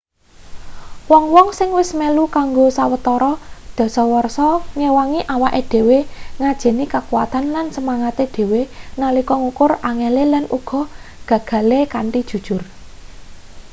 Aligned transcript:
wong-wong 1.11 1.49
sing 1.57 1.69
wis 1.79 1.89
melu 1.99 2.25
kanggo 2.37 2.65
sawetara 2.77 3.33
dasawarsa 3.77 4.47
ngewangi 4.79 5.21
awake 5.35 5.61
dhewe 5.71 5.97
ngajeni 6.41 6.85
kakuwatan 6.93 7.45
lan 7.55 7.65
semangate 7.75 8.25
dhewe 8.35 8.61
nalika 9.01 9.33
ngukur 9.43 9.71
angele 9.89 10.23
lan 10.33 10.45
uga 10.57 10.81
gagale 11.29 11.79
kanthi 11.93 12.21
jujur 12.29 12.61